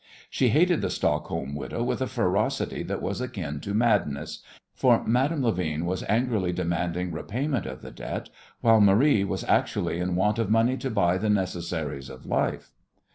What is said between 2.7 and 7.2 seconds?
that was akin to madness, for Madame Levin was angrily demanding